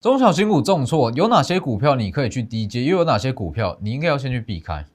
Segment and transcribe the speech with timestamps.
[0.00, 2.84] 中小型股重挫，有哪些股票你可以去低接？
[2.84, 4.86] 又有哪些股票你应该要先去避开？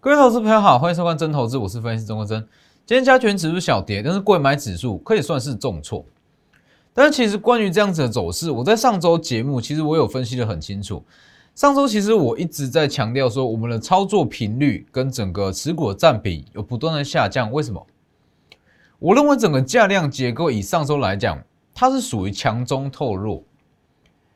[0.00, 2.40] 各位投资朋友好，欢迎收看真投资，我是分析师钟国真。
[2.84, 6.04] 今天加权指数小跌，但是贵买指数可以算是重挫。
[7.00, 11.00] 但其实关于这样子的走势，我在上周节目其实我有分析的很清楚。
[11.54, 17.52] 上周其实我一直在强调说，我们的操作频率跟整个持股占比有不断的下降。
[17.52, 17.86] 为什么？
[18.98, 21.40] 我认为整个价量结构以上周来讲，
[21.72, 23.44] 它是属于强中透弱。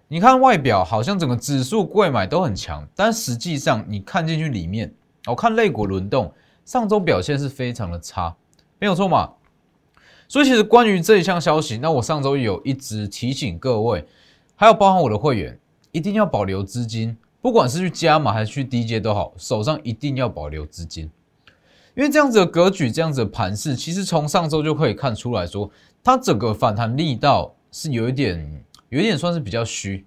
[0.07, 4.95] 你看外表好像整个指数贵买都很强，但实际上你看进去里面，
[5.27, 6.33] 我看类股轮动，
[6.65, 8.33] 上周表现是非常的差，
[8.79, 9.29] 没有错嘛？
[10.33, 14.03] 所以其实关于这一项消息，那我上周有一直提醒各位，
[14.57, 21.11] 还有包含我的会员，一定要保留资金，不管是去加码还是去低阶都好，手上一定要保留资金，
[21.95, 25.71] 因为这样子的格局，这样子的盘势，其实从上周就可以看出来说，
[26.03, 30.07] 它整个反弹力道是有一点，有一点算是比较虚，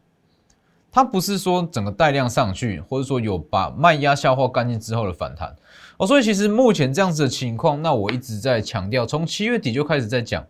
[0.91, 5.55] 它不是说整个带量上去，或者说有把卖压消化干净之后的反弹。
[5.97, 10.45] 哦，所以其实目前这样子的情况，那我一直在强调，从七月底就开始在讲，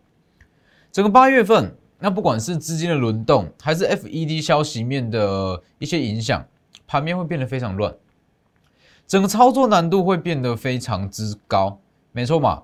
[0.90, 6.44] 整个八月份，那不管是资金的轮动，还是 FED 消息面的一些影响，
[6.86, 7.94] 盘面会变得非常乱，
[9.06, 11.78] 整个操作难度会变得非常之高，
[12.10, 12.62] 没错嘛？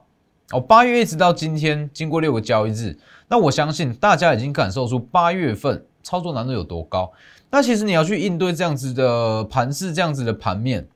[0.50, 7.12] 哦，八月一直到今天，经过六个交易日，那我相信大家已经感受出八月份操作难度有多高。
[7.48, 10.89] 那其实你要去应对这样子的盘势，这样子的盘面。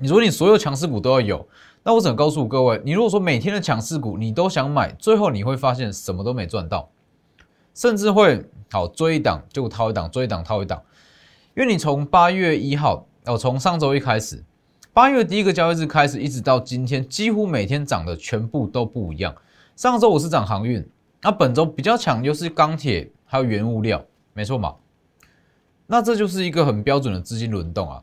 [0.00, 1.46] 你说你所有强势股都要有，
[1.82, 6.88] 那我只能告诉各位，你如果说每天的强势股你都想买，最后你会发现什么都没赚到，
[7.74, 10.82] 甚至会好追一档就套一档，追一档套一档，
[11.54, 14.42] 因为你从八月一号哦，从上周一开始，
[14.92, 19.34] 八月第一个交易日开始，一直到今天，几乎每天涨的全部都不一样。
[19.76, 20.86] 上周我是涨航运，
[21.20, 24.02] 那本周比较强就是钢铁还有原物料，
[24.32, 24.76] 没错嘛？
[25.86, 28.02] 那这就是一个很标准的资金轮动啊。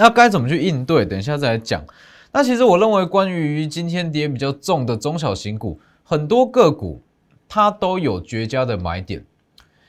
[0.00, 1.04] 那该怎么去应对？
[1.04, 1.84] 等一下再来讲。
[2.32, 7.02] 那其实我认为，关于今天跌比较重的中小型股，很多个股
[7.46, 9.22] 它都有绝佳的买点。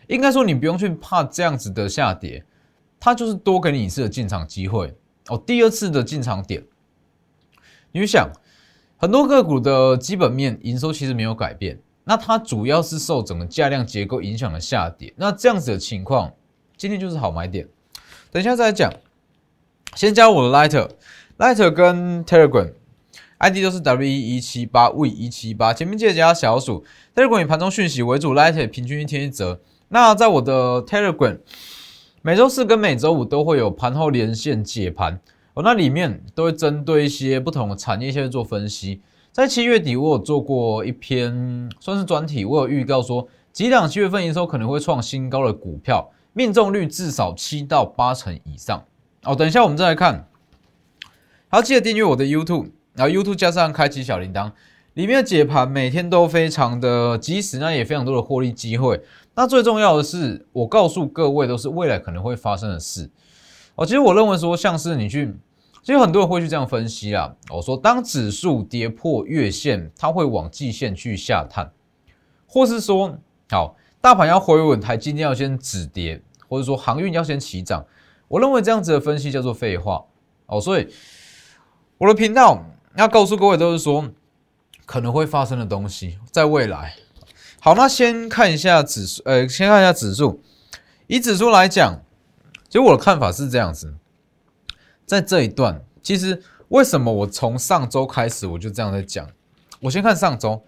[0.08, 2.44] 应该说，你不用去怕这样子的下跌，
[3.00, 4.94] 它就是多给你一次的进场机会
[5.30, 5.42] 哦。
[5.48, 6.62] 第二次的进场点，
[7.94, 8.30] 你想，
[8.98, 15.14] 很多个股的基本面营收其实没有改变，那它主要是受整个价量结构影响的下跌。
[15.16, 16.34] 那这样子的情况，
[16.76, 17.66] 今天就是好买点。
[18.30, 18.92] 等一下再来讲。
[19.96, 26.86] 先加我的 Lighter，Lighter 跟 Telegram，ID 都是 W 一一七八 V 一七八，前面记得加小鼠。
[27.14, 29.60] Telegram 以盘中讯息为主，Lighter 平均一天一折。
[29.90, 31.40] 那在我的 Telegram，
[32.22, 35.20] 每周四跟每周五都会有盘后连线解盘，
[35.54, 39.02] 哦，那里面都会针对一些不同的产业线做分析。
[39.34, 48.86] 在七月底，我有做过一篇算是专题，我有预告说几档七月份营收可能会创新高的股票，命中率至少七到八成以上。
[49.24, 50.28] 哦，等一下，我们再来看。
[51.48, 54.52] 好，记得订阅我的 YouTube，然后 YouTube 加上开启小铃铛，
[54.96, 59.00] 里面的解盘每天都非常的及时，那也非常多的获利机会。
[59.36, 63.12] 那最重要的是，我告诉各位都是未来可能会发生的事。
[63.76, 65.32] 哦，其实我认为说，像是你去，
[65.84, 67.32] 其实很多人会去这样分析啊。
[67.52, 71.72] 我说，当指数跌破月线，它会往季线去下探，
[72.48, 73.20] 或是说，
[73.52, 77.86] 好，大盘要回稳，台今天要先止跌，或者说航运要先起涨。
[78.32, 80.06] 我认为这样子的分析叫做废话
[80.46, 80.88] 哦，所以
[81.98, 82.64] 我的频道
[82.96, 84.10] 要告诉各位都是说
[84.86, 86.96] 可能会发生的东西，在未来。
[87.60, 90.42] 好，那先看一下指数，呃，先看一下指数。
[91.08, 92.02] 以指数来讲，
[92.70, 93.94] 其实我的看法是这样子，
[95.06, 99.28] 在这一段，其实为什么我从上周开始我就这样在讲？
[99.82, 100.64] 我先看上周。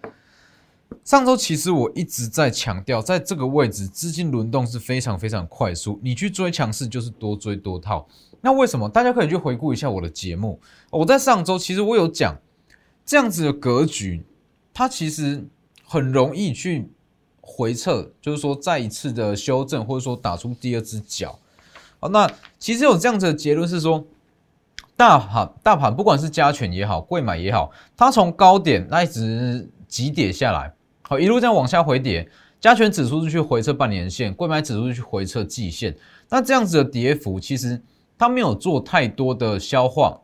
[1.04, 8.06] 上周其实我一直在强调，在这个位置资金轮动是非常非常快速，你去追强势就是多追多套。
[8.40, 8.88] 那为什么？
[8.88, 10.60] 大家可以去回顾一下我的节目。
[10.90, 12.36] 我在上周其实我有讲，
[13.04, 14.24] 这样子的格局，
[14.72, 15.44] 它其实
[15.84, 16.90] 很容易去
[17.40, 21.38] 回撤，就是说再一次的修正，或者说打出第二只脚。
[21.98, 24.06] 好，那其实有这样子的结论是说，
[24.96, 30.72] 大盘大盘不管是加权也好，贵买也好，它从高点那一直急跌下来。
[31.18, 32.28] 一路这样往下回跌，
[32.60, 35.96] 加权指数是去回撤半年线，贵买指数是去回撤季线。
[36.28, 37.82] 那这样子的跌幅，其实
[38.16, 40.20] 它没有做太多的消化，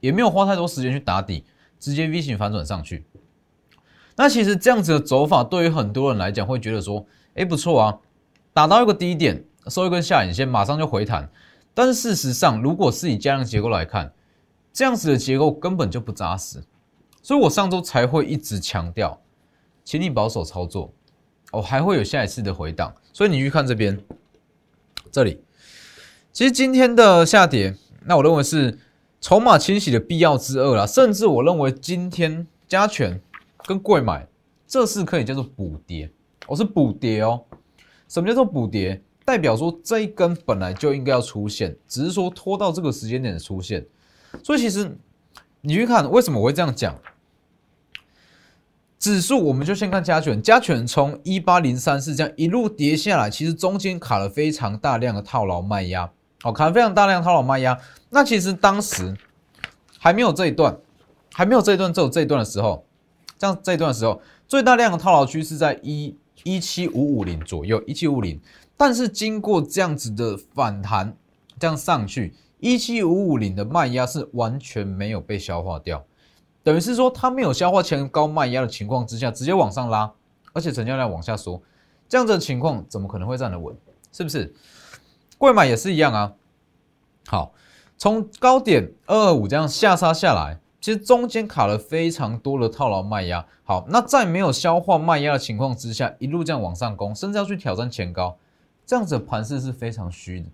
[0.00, 1.44] 也没有花太多时间去打底，
[1.78, 3.04] 直接 V 型反转上去。
[4.16, 7.04] 那其实这样子的走法，对于很多人来讲，会觉得说，
[7.34, 7.98] 哎，不错啊，
[8.52, 11.28] 打到一个低点，收一根下影线，马上就回弹。
[11.74, 14.10] 但是事实上，如果是以加量结构来看，
[14.72, 16.62] 这样子的结构根本就不扎实，
[17.22, 19.20] 所以我上周才会一直强调，
[19.86, 20.92] 请你保守操作。
[21.52, 23.98] 哦，还会有下一次的回档，所以你去看这边，
[25.12, 25.40] 这里，
[26.32, 27.74] 其实今天的下跌，
[28.04, 28.76] 那我认为是
[29.20, 33.22] 筹码清洗的必要之二啦，甚至我认为今天加权
[33.64, 34.26] 跟贵买，
[34.66, 36.10] 这是可以叫做补跌，
[36.48, 37.44] 我是补跌哦。
[38.08, 39.00] 什么叫做补跌？
[39.24, 43.86] 代表说这一根本来就应该要出现，只是说拖到这个时间点的出现。
[44.42, 44.98] 所以其实
[45.60, 46.98] 你去看，为什么我会这样讲？
[48.98, 56.10] 指数我们就先看加权，加权从一八零三四这样一路跌下来，其实中间卡了非常大量的套牢卖压，
[56.42, 57.78] 哦，卡了非常大量套牢卖压。
[58.10, 59.14] 那其实当时
[59.98, 60.76] 还没有这一段，
[61.32, 62.84] 还没有这一段，只有这一段的时候，
[63.38, 68.40] 这样这一段的时候，最大量的套牢区是在一一七五五零左右，一七五零。
[68.78, 71.14] 但是经过这样子的反弹，
[71.58, 76.04] 这样上去一七五五零的卖压是完全没有被消化掉，
[76.66, 80.12] 等于是说它没有消化前高卖压的情况之下，直接往上拉，
[80.52, 81.62] 而且成交量往下缩，
[82.08, 83.72] 这样子的情况怎么可能会站得稳？
[84.10, 84.52] 是不是？
[85.38, 86.32] 贵买也是一样啊。
[87.28, 87.52] 好，
[87.96, 93.46] 从高点二二五这样下杀下来，其实中间卡了非常多的套牢卖压。
[93.62, 98.36] 好，那在没有消化卖压的情况之下，一路这样往上攻，甚至要去挑战前高。
[98.84, 100.48] 这样子的盘势是非常虚的，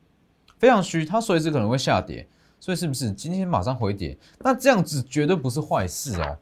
[0.59, 2.29] 非常虚，它随时可能会下跌，
[2.63, 4.17] 所以是不是今天马上回跌？
[4.39, 6.39] 那这样子绝对不是坏事哦，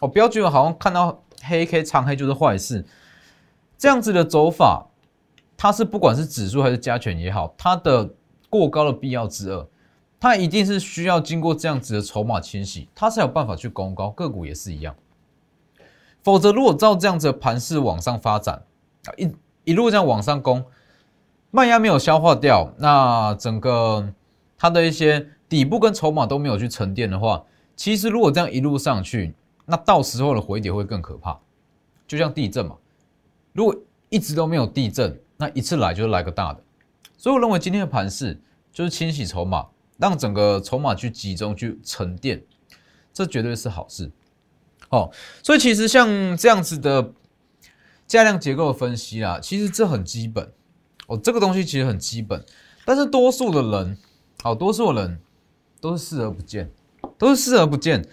[0.00, 2.84] 哦，不要觉得好像看到黑 K 长黑就是坏事，
[3.78, 4.90] 这样子的走法，
[5.56, 8.10] 它是不管是指数还是加权也好，它的
[8.50, 9.66] 过高的必要之二，
[10.20, 14.94] 它一定是需要经过这样子的筹码清洗，它才有办法去攻高，个股也是一样，
[16.22, 18.62] 否则如果照这样子的盘势往上发展
[19.06, 19.34] 啊，一
[19.64, 20.62] 一路这样往上攻。
[21.54, 24.12] 卖压没有消化掉，那整个
[24.56, 27.44] 它的一些底部跟筹码都没有去沉淀的话，
[27.76, 29.34] 其实如果这样一路上去，
[29.66, 31.38] 那到时候的回跌会更可怕。
[32.08, 32.74] 就像地震嘛，
[33.52, 33.76] 如果
[34.08, 36.64] 一直都没有地震，那一次来就是来个大的。
[37.18, 38.40] 所以我认为今天的盘势
[38.72, 39.66] 就是清洗筹码，
[39.98, 42.42] 让整个筹码去集中去沉淀，
[43.12, 44.10] 这绝对是好事。
[44.88, 45.12] 哦，
[45.42, 47.12] 所以其实像这样子的
[48.06, 50.50] 价量结构的分析啊，其实这很基本。
[51.08, 52.42] 哦，这个东西其实很基本，
[52.86, 53.98] 但是多数的人，
[54.42, 55.20] 好，多数人
[55.82, 56.70] 都是视而不见，
[57.18, 58.06] 都是视而不见。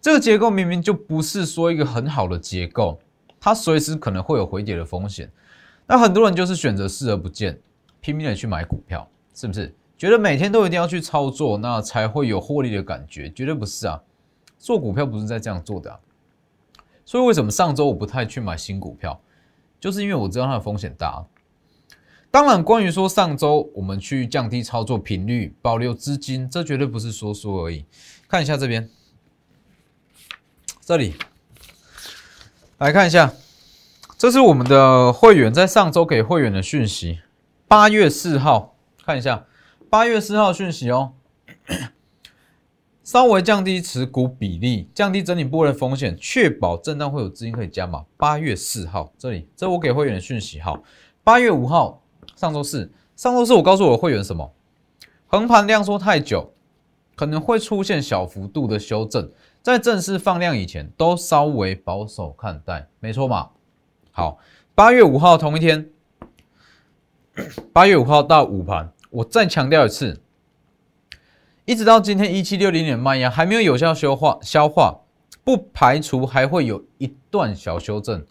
[0.00, 3.00] 这个结构明明就不是说一个很好的结构，
[3.40, 5.28] 它随时可能会有回跌的风险。
[5.84, 7.58] 那很多人就是选择视而不见，
[8.00, 9.74] 拼命的去买股票，是不是？
[9.96, 13.28] 觉得每天都一定要去操作，那才会有获利的感觉？
[13.30, 14.00] 绝对不是啊！
[14.56, 15.90] 做股票不是在这样做的。
[15.90, 15.98] 啊
[17.04, 19.18] 所以为什么上周我不太去买新股票，
[19.80, 21.24] 就是因为我知道它的风险大。
[22.30, 27.86] 当然，关于说上周我们去降低操作频率、保留资金，这绝对不是说说而已。
[28.28, 28.88] 看一下这边，
[30.84, 31.14] 这里
[32.76, 33.32] 来看一下，
[34.18, 37.20] 这是我们的会员在上周给会员的讯息。
[37.66, 39.46] 八月四号，看一下
[39.88, 41.14] 八月四号讯息哦，
[43.02, 48.04] 稍微降低持股比例，降低整体波的风险，确保震荡会有资金可以加码。
[48.18, 50.60] 八月四号，这里这我给会员的讯息。
[50.60, 50.82] 好，
[51.24, 52.02] 八月五号。
[52.36, 54.52] 上周四，上周四我告诉我的会员什么？
[55.26, 56.52] 横盘量缩太久，
[57.14, 59.30] 可能会出现小幅度的修正，
[59.62, 63.50] 在正式放量以前，都稍微保守看待，没错嘛？
[64.10, 64.38] 好，
[64.74, 65.90] 八月五号同一天，
[67.72, 70.22] 八月五号到午盘，我再强调一次，
[71.64, 75.00] 一直到今天一七六零点卖压还没有有效消化，消化
[75.44, 78.24] 不排除还会有一段小修正，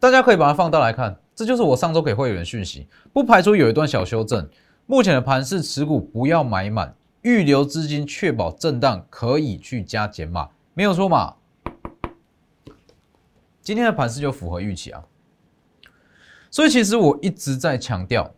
[0.00, 1.20] 大家可以把它放大来看。
[1.40, 4.46] 这就是我上周给会员讯息，不排除有一段小修正。
[4.84, 11.36] 目前的盘是持股不要买满，预留资金，确保震荡可以去加减码，没有错嘛？
[13.62, 15.02] 今天的盘势就符合预期啊。
[16.50, 18.30] 所以其实我一直在强调，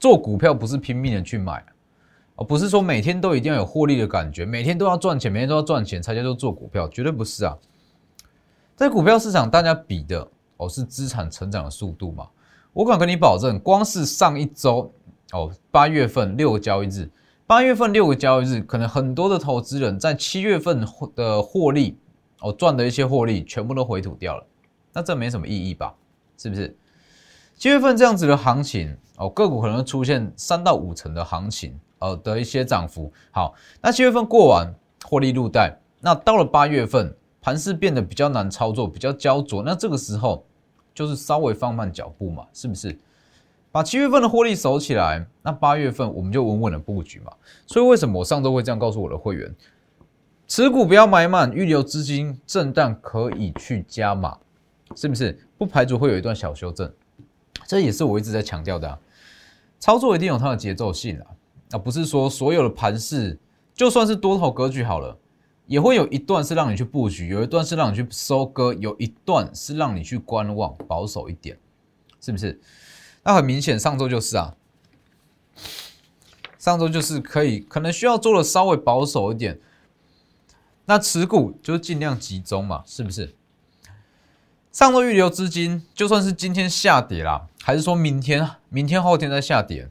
[0.00, 1.62] 做股票不是拼命的去买，
[2.36, 7.58] 而不是说每天都一定要有获利的感觉，每天都要赚钱，每天都要赚钱才叫做做股票，绝对不是啊。
[8.74, 10.26] 在股票市场，大家比的。
[10.62, 12.28] 哦，是资产成长的速度嘛？
[12.72, 14.90] 我敢跟你保证，光是上一周
[15.32, 17.10] 哦，八月份六个交易日，
[17.46, 21.98] 八月份六个交易日，可能很多的投资人在七月份的获利
[22.40, 24.46] 哦赚的一些获利，全部都回吐掉了。
[24.92, 25.94] 那这没什么意义吧？
[26.38, 26.74] 是不是？
[27.58, 33.12] 七月份这样子的行情哦，个股可能会出现三到五成的行情呃的一些涨幅。
[33.32, 33.52] 好，
[33.82, 34.72] 那七月份过完，
[35.04, 40.46] 获利入袋，那到了八月份，盘势变得比较难操作，比较焦灼，那这个时候。
[40.94, 42.98] 就是稍微放慢脚步嘛，是不是？
[43.70, 47.32] 把七月份的获利守起来，那八月份我们就稳稳的布局嘛。
[47.66, 49.54] 所以为什么我上周会这样告诉我的会员，
[50.46, 54.36] 持股不要买满，预留资金震荡可以去加码，
[54.94, 55.38] 是不是？
[55.56, 56.92] 不排除会有一段小修正，
[57.66, 58.88] 这也是我一直在强调的。
[58.88, 58.98] 啊
[59.78, 61.26] 操作一定有它的节奏性啊，
[61.72, 63.36] 而不是说所有的盘势，
[63.74, 65.18] 就算是多头格局好了，
[65.72, 71.58] 也会有一段是让你去布局，有一段是让你去收割，有一段是让你去观望，保守一点，
[72.20, 72.60] 是不是？
[73.22, 74.54] 那很明显，上周就是啊，
[76.58, 79.58] 上周就是可以，可能需要做的稍微保守一点。
[80.84, 83.34] 那持股就尽量集中嘛，是不是？
[84.70, 89.88] 上周预留资金，就算是今天下跌啦，还是说明天、明天后天再下跌，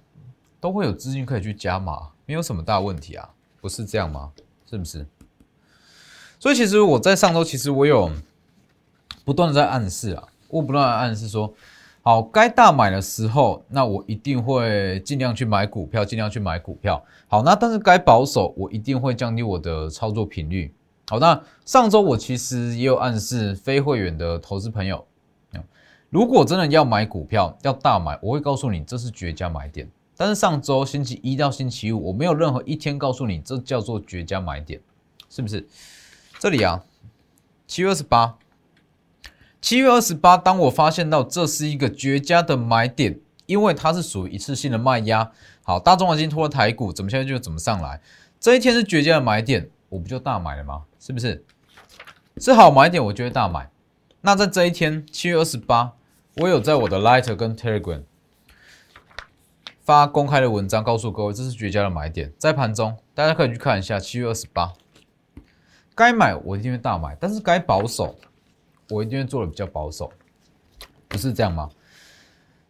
[0.59, 4.31] 都会有资金可以去加码，没有什么大问题啊，不是这样吗？
[4.69, 5.07] 是不是？
[6.41, 8.10] 所以其实我在上周，其实我有
[9.24, 11.53] 不断的在暗示啊，我不断的暗示说。
[12.01, 17.00] 好，该大买的时候，那我一定会尽量去买股票，尽量去买股票。
[17.27, 20.74] 好，那但是该保守，我一定会降低我的操作频率。
[21.10, 25.05] 好，那上周我其实也有暗示非会员的投资朋友，
[26.10, 29.88] 如果真的要买股票，要大买，我会告诉你这是绝佳买点。
[30.17, 34.81] 但是上周星期一到星期五，我没有任何一天告诉你这叫做绝佳买点，
[35.29, 35.67] 是不是？
[36.41, 36.83] 这里啊，
[37.67, 38.39] 七月二十八。
[39.62, 45.31] 七月二十八，当我发现到这是一个绝佳的买点，因为它是属于一次性的卖压。
[45.62, 48.01] 好，大中华金拖了台股，怎么现在就怎么上来？
[48.39, 50.86] 这一天是绝佳的买点，我不就大买了吗？
[51.00, 51.45] 是不是？
[52.38, 53.69] 是好买点，我就会大买。
[54.21, 55.93] 那在这一天，七月二十八，
[56.38, 58.01] 我有在我的 Lighter 跟 Telegram
[59.83, 62.33] 发公开的文章，告诉各位这是绝佳的买点。
[62.39, 64.00] 在盘中，大家可以去看一下。
[64.00, 64.74] 七月二十八，
[66.01, 68.15] 该买我一定会大买，但是该保守。
[68.89, 70.12] 我一定会做的比较保守，
[71.08, 71.70] 不是这样吗？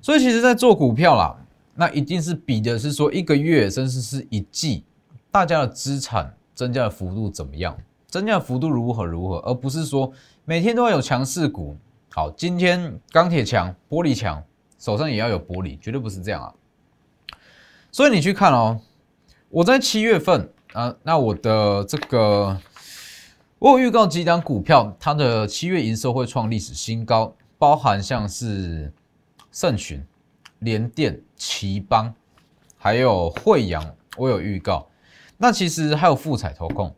[0.02, 1.34] 所以其实，在做股票啦，
[1.74, 4.84] 那一定是比的是说一个月，甚至是一季，
[5.32, 10.12] 大家的资产增加的幅度怎么样，增加的幅度如何如何，而不是说
[10.44, 11.78] 每天都要有强势股。
[12.10, 14.44] 好，今天钢铁强，玻璃强，
[14.78, 16.54] 手上也要有玻璃，绝对不是这样啊。
[17.90, 18.80] 所以你去看哦，
[19.50, 22.60] 我在七月份啊，那我的这个。
[23.62, 28.92] 我有预告几档股票，它的七月营收会创历史新高，包含像是
[29.52, 30.04] 盛群、
[30.62, 32.12] 联电、奇邦，
[32.76, 34.88] 还有惠阳，我有预告。
[35.38, 36.92] 那其实还有富彩投控，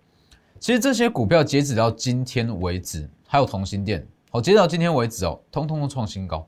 [0.58, 6.48] 其实这些股票截止到今天为止，还有同心电，好，截止到今天为止哦，通通都创新高，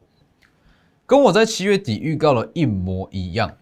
[1.05, 3.53] 跟我在七月底预告的一模一样。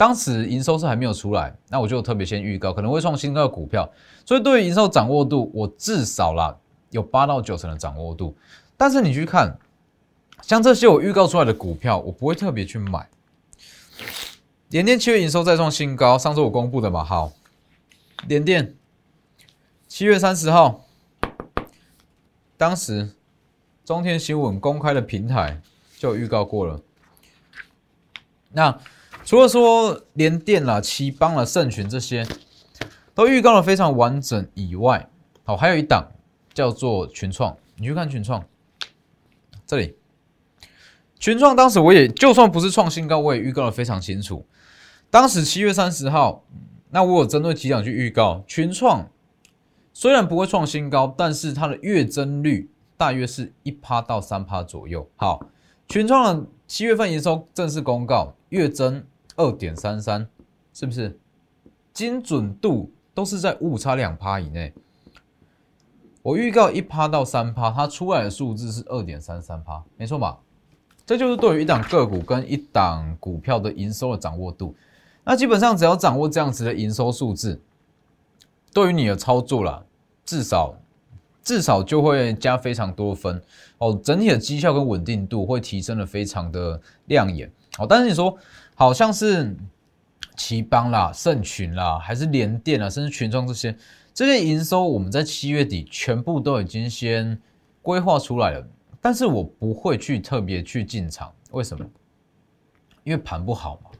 [0.00, 3.86] 当时营收是还没有出来，那我就特别先预告可能会创新高的股票，
[4.24, 6.56] 所以对于营收掌握度，我至少啦
[6.88, 8.34] 有八到九成的掌握度。
[8.78, 9.58] 但是你去看，
[10.40, 13.10] 像这些我预告出来的股票，我不会特别去买。
[14.70, 17.32] 联电七月营收再创新高，上周我公布的嘛，好，
[18.26, 18.74] 联电
[19.86, 20.86] 七月三十号，
[22.56, 23.10] 当时
[23.84, 25.60] 中天新闻公开的平台
[25.98, 26.80] 就预告过了，
[28.52, 28.80] 那。
[29.22, 32.26] 除了说联电啦、奇邦啦、盛群这些
[33.14, 35.08] 都预告的非常完整以外，
[35.44, 36.10] 好，还有一档
[36.52, 38.44] 叫做群创，你去看群创，
[39.64, 39.94] 这里
[41.20, 44.44] 群创当时我也就算不是创新高，我也预告的非常清楚。
[45.10, 46.44] 当时七月三十号，
[46.90, 49.08] 那我有针对几档去预告群创，
[49.92, 55.08] 虽然不会创新高，但是它的月增率大约是一趴到三趴左右。
[55.14, 55.46] 好，
[55.88, 59.04] 群创七月份营收正式公告，月增。
[59.40, 60.28] 二点三三，
[60.74, 61.18] 是不是
[61.94, 64.74] 精准度都是在误差两趴以内？
[66.22, 70.38] 我预告一趴到三趴，它出来的数字是二点三三趴，没错吧？
[71.06, 74.74] 这就是对于一档个股跟一档股票的营收的掌握度。
[75.24, 77.58] 那基本上只要掌握这样子的营收数字，
[78.74, 79.82] 对于你的操作啦，
[80.24, 80.74] 至少
[81.42, 83.42] 至少就会加非常多分
[83.78, 83.98] 哦。
[84.04, 87.86] 整体的绩效跟稳定度会提升的非常的亮眼哦。
[87.88, 88.36] 但是你说，
[88.74, 89.56] 好像是
[90.36, 93.76] 奇邦啦、盛群啦，还是联电啊，甚至群创这些
[94.12, 97.40] 这些营收，我们在七月底全部都已经先
[97.82, 98.66] 规划出来了。
[99.00, 101.84] 但是我不会去特别去进场，为什么？
[103.02, 103.90] 因为盘不好嘛，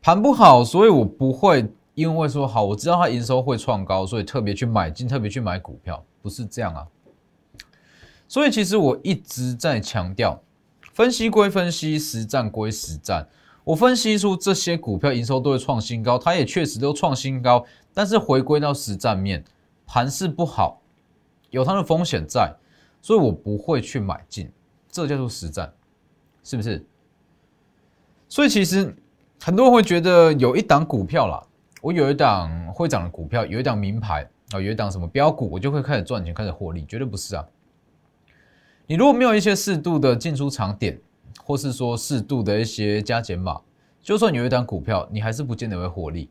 [0.00, 6.86] 盘不好，所以我不会因为说好，我知道它营收会创高，所以特别去买进，特别去买股票，不是这样啊。
[8.26, 10.42] 所以其实我一直在强调，
[10.96, 13.28] 分析归分析，实战归实战。
[13.64, 17.62] 我分析出这些股票营收都会创新高，它也确实都创新高。
[17.92, 19.44] 但是回归到实战面，
[19.86, 20.80] 盘势不好，
[21.50, 22.50] 有它的风险在，
[23.02, 24.50] 所以我不会去买进，
[24.88, 25.70] 这叫做实战，
[26.42, 26.82] 是不是？
[28.26, 28.96] 所以其实
[29.42, 31.46] 很多人会觉得有一档股票啦，
[31.82, 37.46] 我有一档会涨的股票，有一档名牌啊，有一档什么标股，我就会开始赚钱，开始获利，绝对不是啊。
[38.86, 40.98] 你如果没有一些适度的进出场点，
[41.44, 43.60] 或是说适度的一些加减码，
[44.02, 46.28] 就算你有一档股票，你还是不见得会获利。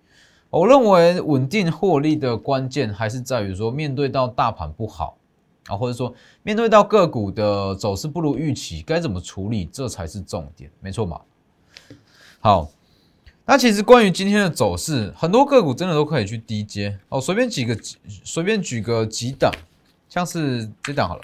[0.49, 5.17] 我认为稳定获利的关键还是在于说，面对到大盘不好
[5.67, 11.19] 啊，或者说面对到个股的走势不如预期，该怎么处理，这才是重点，没错嘛。
[12.39, 12.69] 好，
[13.45, 17.19] 那其实关于今天的走势，很多个股真的都可以去低接哦。
[17.19, 17.77] 随便几个，
[18.23, 19.51] 随便举个几档，
[20.07, 21.23] 像是这档好了，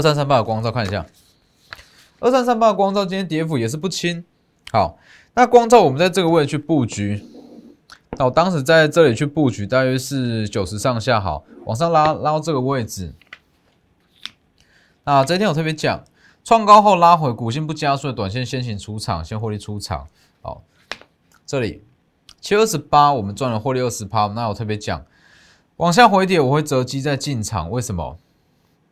[0.00, 1.04] 二三三八的光照看一下，
[2.20, 4.24] 二三三八的光照今天跌幅也是不轻。
[4.72, 4.98] 好，
[5.34, 7.22] 那光照我们在这个位置去布局。
[8.12, 13.12] 那我当时在这里去布局，大约是九十上下，好，往上拉拉到这个位置。
[15.04, 16.02] 那这一天我特别讲，
[16.42, 20.06] 创高后拉回，股性不加速的短线先行出场，先获利出场。
[20.40, 20.62] 好，
[21.44, 21.84] 这里
[22.40, 24.28] 七二十八，我们赚了获利二十趴。
[24.28, 25.04] 那我特别讲，
[25.76, 28.16] 往下回跌我会择机再进场，为什么？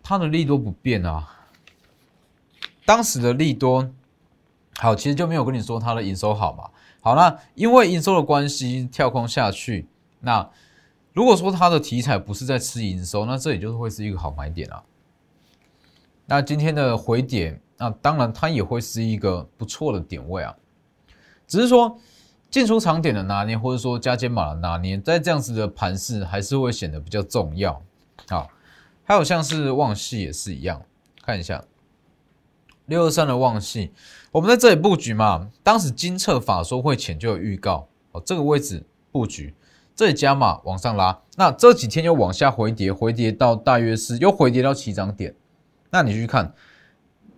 [0.08, 1.28] 它的利多不变啊。
[2.86, 3.90] 当时的利多
[4.78, 6.70] 好，其实就没有跟你说它的营收好嘛。
[7.02, 9.86] 好，那因为营收的关系跳空下去，
[10.20, 10.48] 那
[11.12, 14.82] 如果说它的题材不是在吃营收，那这里就是会是一个好买点啊。
[16.24, 20.56] 那今天的回点，那当然它也会是一个不错的点位啊。
[21.46, 21.98] 只是说
[22.48, 27.82] 进出场点的拿捏，或者说加减码的拿捏，在这样子的盘势还是会显得比较重要。
[28.30, 28.50] 好，
[29.08, 30.82] 还有像是旺系也是一样，
[31.24, 31.64] 看一下。
[32.84, 33.90] 六二三的旺系，
[34.30, 35.50] 我们在这里布局嘛。
[35.62, 39.54] 当时金策法说会前就有预告哦，这个位置布局，
[39.96, 41.18] 这里加码往上拉。
[41.36, 45.34] 那这几天又往下回跌，回跌到大约是又回跌到起涨点。
[45.88, 46.52] 那你去看，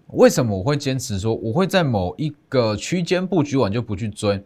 [0.08, 4.44] 为什么我会坚持说我会在某一个区间布局完就不去追？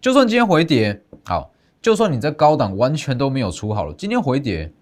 [0.00, 1.50] 就算今天回跌，好，
[1.80, 4.72] 就算你在高档完全都没有出好了，今天回跌，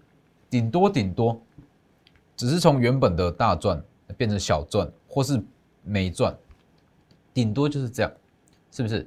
[0.47, 1.41] 顶多顶多
[2.41, 3.79] 只是从原本的大赚
[4.17, 4.91] 变成小赚。
[5.13, 5.43] 或是
[5.83, 6.33] 没赚，
[7.33, 8.09] 顶多就是这样，
[8.71, 9.05] 是不是？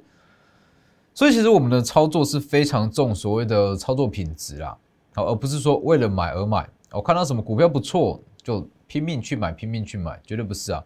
[1.15, 4.77] 所以其实我们的操作是非常重所谓的操作品质啦，
[5.15, 6.69] 好，而不是说为了买而买。
[6.91, 10.85] 我看到什么股票不错，就拼命去买，拼命去买，绝对不是啊。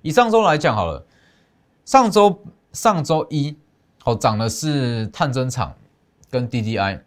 [0.00, 1.04] 以上周来讲好了，
[1.84, 3.54] 上周上周一
[4.02, 5.76] 好涨的是探针厂
[6.30, 7.02] 跟 DDI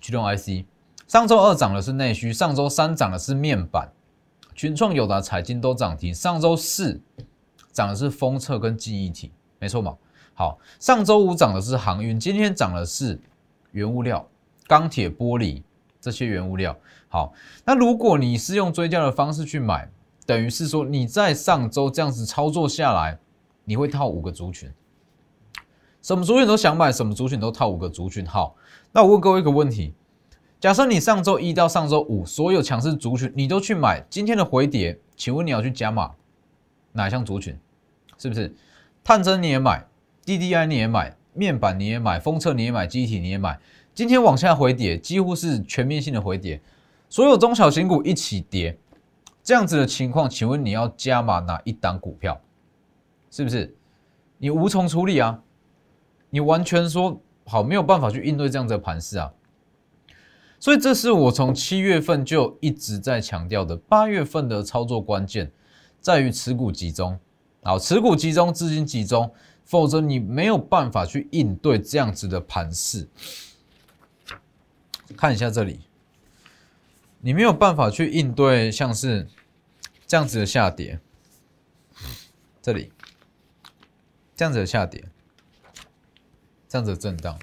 [0.00, 0.64] 驱动 IC，
[1.08, 3.90] 上周二涨的是内需，上周三涨的是面板。
[4.58, 6.12] 群创、友达、彩金都涨停。
[6.12, 7.00] 上周四
[7.70, 9.96] 涨的是封测跟记忆体，没错嘛？
[10.34, 13.20] 好，上周五涨的是航运，今天涨的是
[13.70, 14.28] 原物料、
[14.66, 15.62] 钢铁、玻璃
[16.00, 16.76] 这些原物料。
[17.08, 17.32] 好，
[17.64, 19.88] 那如果你是用追加的方式去买，
[20.26, 23.16] 等于是说你在上周这样子操作下来，
[23.64, 24.68] 你会套五个族群，
[26.02, 28.26] 什么族群都想买，什么族群都套五个族群。
[28.26, 28.56] 好，
[28.90, 29.94] 那我问各位一个问题。
[30.60, 36.10] 假设你上周一到上周五所有强势族群你都去买，今天的回跌，请问你要去加码
[36.90, 37.56] 哪一项族群？
[38.18, 38.52] 是不是？
[39.04, 39.86] 探针你也买
[40.24, 43.56] ，DDI 你也买，面板你也买，封测你也买，机体你也买。
[43.94, 46.60] 今天往下回跌，几乎是全面性的回跌，
[47.08, 48.76] 所有中小型股一起跌，
[49.44, 52.40] 这样子的情况，请问你要加码哪一档股票？
[53.30, 53.72] 是不是？
[54.38, 55.40] 你无从处理啊，
[56.30, 59.32] 你完全说好没有办法去应对这样子的盘势啊。
[60.60, 65.50] 所以这是我从七月份就一直在强调的，八月份的操作关键
[66.00, 67.18] 在于持股集中，
[67.62, 69.32] 好，持股集中，资金集中，
[69.64, 73.08] 否则你没有办法去应对这样子的盘势。
[75.16, 75.80] 看一下这里，
[77.20, 79.26] 你没有办法去应对像是
[80.06, 80.98] 这样子的下跌，
[82.60, 82.92] 这里
[84.34, 85.04] 这样子的下跌，
[86.68, 87.38] 这样子的震荡。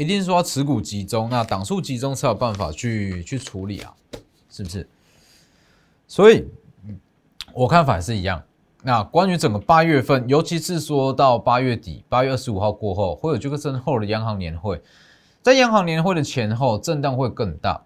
[0.00, 3.94] 一定是说持股集中，那档数集中才有办法去去处理啊，
[4.48, 4.88] 是不是？
[6.08, 6.48] 所以，
[7.52, 8.42] 我看法是一样。
[8.82, 14.80] 那关于整个八月份，尤其是说到八月底，八月二十五号过后，会有这个震后的央行年会，
[15.42, 17.84] 在央行年会的前后，震荡会更大。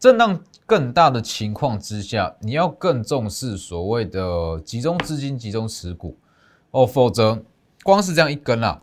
[0.00, 6.18] 震荡更大的情况之下，你要更重视所谓的集中资金、集中持股
[6.72, 7.40] 哦，否则
[7.84, 8.82] 光是这样一根啊，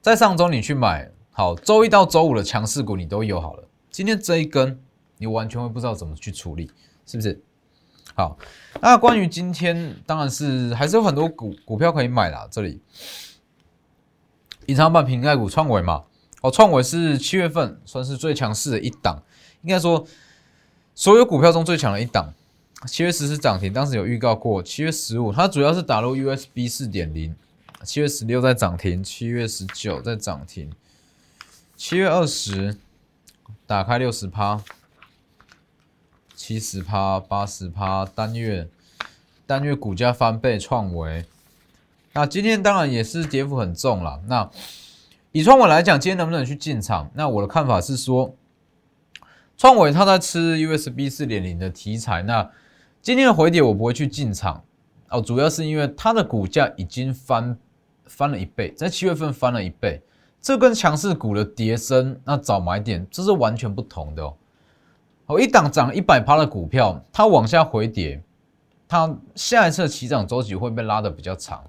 [0.00, 1.10] 在上周你去买。
[1.38, 4.80] 好，周一到周五的强势股你都有好了，今天这一根
[5.18, 6.70] 你完全会不知道怎么去处理，
[7.04, 7.38] 是不是？
[8.14, 8.38] 好，
[8.80, 12.48] 那关于今天，当然是还是有很多股股票可以买啦。
[12.50, 12.80] 这里
[14.64, 16.04] 隐藏版瓶盖股创维嘛，
[16.40, 19.22] 哦，创维是七月份算是最强势的一档，
[19.60, 20.06] 应该说
[20.94, 22.32] 所有股票中最强的一档。
[22.86, 24.62] 七月十是涨停，当时有预告过。
[24.62, 27.36] 七月十五，它主要是打入 USB 四点零。
[27.84, 30.72] 七月十六在涨停，七月十九在涨停，
[31.76, 32.78] 七月二十
[33.66, 34.62] 打开六十趴，
[36.34, 38.66] 七十趴，八十趴，单月
[39.46, 41.26] 单月股价翻倍创维。
[42.14, 44.22] 那今天当然也是跌幅很重了。
[44.26, 44.50] 那
[45.32, 47.10] 以创维来讲，今天能不能去进场？
[47.14, 48.34] 那我的看法是说，
[49.58, 52.22] 创维它在吃 USB 四点零的题材。
[52.22, 52.50] 那
[53.02, 54.64] 今天的回跌我不会去进场
[55.10, 57.58] 哦，主要是因为它的股价已经翻。
[58.08, 60.00] 翻了一倍，在七月份翻了一倍，
[60.40, 64.34] 这跟强势股的跌升，那早买点，这是完全不同的哦。
[65.26, 68.22] 哦，一档涨一百趴的股票，它往下回跌，
[68.86, 71.64] 它下一次的起涨周期会被拉的比较长。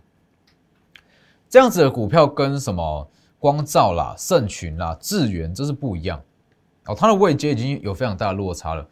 [1.50, 6.22] 这样子的股票跟什么光照啦、盛群啦、智源，这是不一样
[6.86, 6.94] 哦。
[6.94, 8.86] 它的位阶已经有非常大的落差了，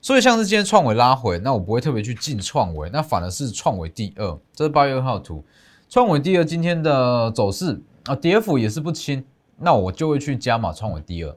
[0.00, 5.44] 所以像是今天创维拉回，那我不会特别去进创维，那反而是创维第二，这是八月二号图。
[5.88, 9.24] 创维第二今天的走势啊，跌幅也是不轻，
[9.58, 11.36] 那我就会去加码创我第二，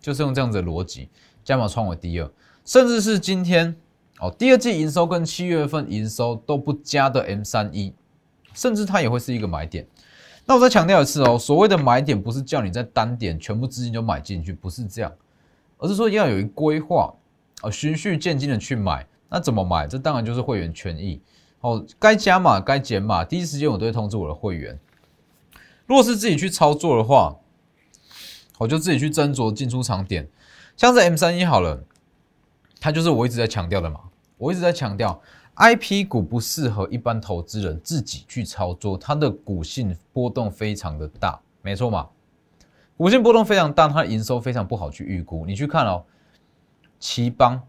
[0.00, 1.08] 就是用这样子的逻辑
[1.44, 2.30] 加码创我第二，
[2.64, 3.74] 甚至是今天
[4.20, 7.94] 哦，第二季营收跟七月份营收都不佳的 M 三一，
[8.54, 9.86] 甚至它也会是一个买点。
[10.44, 15.12] 那我再强调一次哦，所谓的买点不是叫你在单点全部资金就买进去，不是这样，
[15.78, 17.14] 而是说要有一规划
[17.60, 19.06] 啊，循序渐进的去买。
[19.28, 19.86] 那怎么买？
[19.86, 21.18] 这当然就是会员权益。
[21.60, 24.78] 哦，该加码该减码，第一时间我都会通知我的会员。
[25.86, 27.36] 如果是自己去操作的话，
[28.58, 30.28] 我就自己去斟酌进出场点。
[30.76, 31.82] 像是 M 三一好了，
[32.80, 34.00] 它就是我一直在强调的嘛。
[34.38, 35.20] 我一直在强调
[35.56, 42.08] ，IP 股不适合一般投资人自己去操作，它的股性波动非常的大，没错嘛？
[42.96, 45.44] 股性波动非常大，它的营收非常不好去预估。
[45.46, 46.04] 你去看哦，
[46.98, 47.60] 奇邦、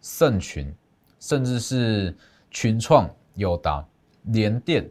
[0.00, 0.74] 盛群，
[1.18, 2.16] 甚至是
[2.50, 3.08] 群创。
[3.36, 3.82] 友达、
[4.24, 4.86] 联电、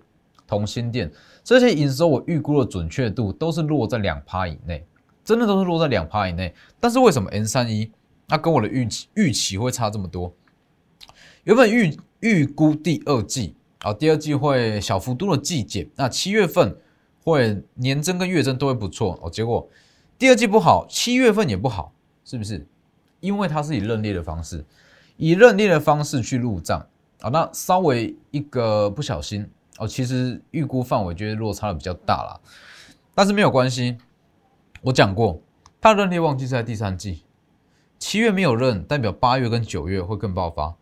[0.49, 1.09] 同心电
[1.43, 4.83] 这些营收，我预估的准确度都是落在两趴以内，
[5.23, 6.51] 真的都是落在两趴以内。
[6.79, 7.91] 但是为什么 N 三一
[8.27, 10.33] 它跟我的预期预期会差这么多？
[11.43, 16.75] 原本预预估第二季啊，第二季会小幅度的季减，那七月份
[17.23, 19.29] 会年增跟月增都会不错哦。
[19.29, 19.69] 结果
[20.17, 21.93] 第二季不好，七月份也不好，
[22.25, 22.65] 是不是？
[23.19, 24.65] 因为它是以认列的方式，
[25.15, 26.83] 以认列的方式去入账。
[27.21, 29.45] 啊，那稍微一个不小心
[29.79, 32.39] 哦，其实预估范围觉得落差的比较大啦，
[33.15, 33.97] 但是没有关系。
[34.81, 35.41] 我讲过，
[35.81, 37.23] 它的认列旺季是在第三季，
[37.97, 40.75] 七月没有认，代表八月跟九月会更爆发，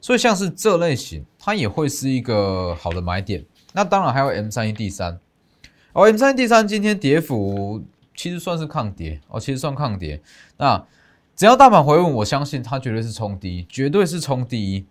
[0.00, 3.44] 所以像是这类型，它也会是一个好的买点。
[3.72, 5.18] 那当然还有 M 三一 D 三，
[5.92, 7.82] 哦，M 三一 D 三今天跌幅
[8.16, 10.22] 其实算是抗跌哦，其实算抗跌。
[10.56, 10.86] 那
[11.34, 14.86] 只要大盘回稳，我相信它绝对是冲低，绝对是冲第一。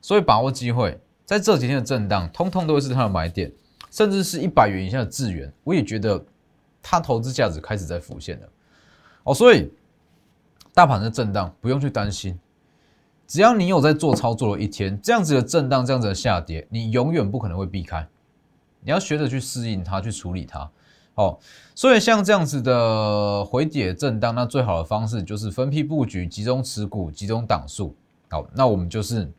[0.00, 1.00] 所以把握机会，
[1.32, 3.50] 在这几天的震荡，通通都是它的买点，
[3.90, 6.22] 甚至是一百元以下的资源，我也觉得
[6.82, 8.48] 它投资价值开始在浮现了。
[9.22, 9.72] 哦，所以
[10.74, 12.38] 大盘的震荡不用去担心，
[13.26, 18.06] 只要你有在做操作的一天，这样子的震荡，这样子的下跌，你永远不可能会避开，
[18.82, 20.70] 你要学着去适应它，去处理它。
[21.14, 21.38] 哦，
[21.74, 27.96] 所以像这样子的回跌震荡，那最好的方式就是分批布局，集中持股，集中档数。
[28.28, 29.32] 好，那我们就是。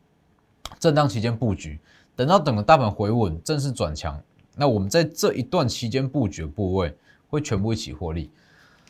[0.79, 1.79] 震荡期间布局，
[2.15, 4.21] 等到等个大盘回稳，正式转强，
[4.55, 6.95] 那我们在这一段期间布局的部位
[7.29, 8.29] 会全部一起获利，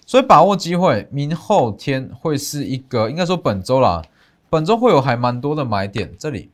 [0.05, 4.01] 所以把握机会，明后天会是一个，应该说本周啦，
[4.49, 6.11] 本周会有还蛮多的买点。
[6.17, 6.49] 这里，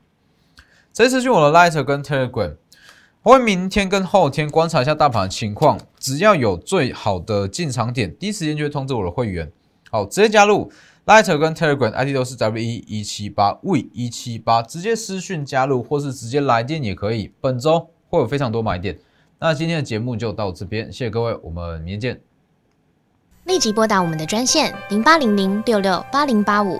[0.94, 2.56] 这次去我的 Lighter 跟 Telegram，
[3.24, 9.52] 我会明天跟后天观察一下大盘的情况，只要有最好的进场点，第一时间就会通知我的会员，
[9.90, 10.72] 好，直接加入。
[11.06, 17.34] Lighter 跟 Telegram ID 都是 W 一一七八 V 一七八，直接私讯加入或是直接来电也可以。
[17.42, 18.98] 本周会有非常多买点，
[19.40, 22.22] 那今天的节目就到这边，谢谢各位，我们明天见。
[23.46, 26.80] 立即拨打我们的专线零八零零六六八零八五。